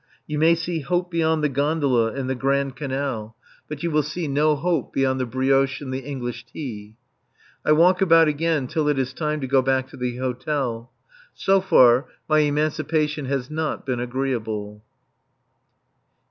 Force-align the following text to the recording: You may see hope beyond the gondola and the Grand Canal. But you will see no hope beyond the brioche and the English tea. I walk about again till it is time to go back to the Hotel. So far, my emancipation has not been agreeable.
You 0.25 0.39
may 0.39 0.55
see 0.55 0.79
hope 0.79 1.11
beyond 1.11 1.43
the 1.43 1.47
gondola 1.47 2.13
and 2.13 2.27
the 2.27 2.33
Grand 2.33 2.75
Canal. 2.75 3.35
But 3.69 3.83
you 3.83 3.91
will 3.91 4.01
see 4.01 4.27
no 4.27 4.55
hope 4.55 4.91
beyond 4.91 5.19
the 5.21 5.27
brioche 5.27 5.79
and 5.79 5.93
the 5.93 5.99
English 5.99 6.47
tea. 6.47 6.95
I 7.63 7.73
walk 7.73 8.01
about 8.01 8.27
again 8.27 8.65
till 8.65 8.87
it 8.87 8.97
is 8.97 9.13
time 9.13 9.41
to 9.41 9.47
go 9.47 9.61
back 9.61 9.87
to 9.89 9.97
the 9.97 10.17
Hotel. 10.17 10.89
So 11.35 11.61
far, 11.61 12.07
my 12.27 12.39
emancipation 12.39 13.25
has 13.25 13.51
not 13.51 13.85
been 13.85 13.99
agreeable. 13.99 14.81